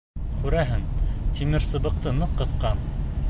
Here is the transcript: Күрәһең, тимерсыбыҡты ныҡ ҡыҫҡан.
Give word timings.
Күрәһең, 0.43 0.87
тимерсыбыҡты 1.41 2.17
ныҡ 2.23 2.35
ҡыҫҡан. 2.43 2.85